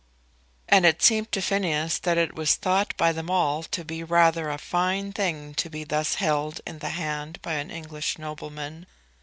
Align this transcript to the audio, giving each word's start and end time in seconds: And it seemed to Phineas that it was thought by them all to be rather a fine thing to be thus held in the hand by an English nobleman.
And 0.67 0.83
it 0.83 1.03
seemed 1.03 1.31
to 1.31 1.43
Phineas 1.43 1.99
that 1.99 2.17
it 2.17 2.33
was 2.33 2.55
thought 2.55 2.97
by 2.97 3.11
them 3.11 3.29
all 3.29 3.61
to 3.61 3.85
be 3.85 4.03
rather 4.03 4.49
a 4.49 4.57
fine 4.57 5.13
thing 5.13 5.53
to 5.53 5.69
be 5.69 5.83
thus 5.83 6.15
held 6.15 6.59
in 6.65 6.79
the 6.79 6.89
hand 6.89 7.39
by 7.43 7.53
an 7.53 7.69
English 7.69 8.17
nobleman. 8.17 8.87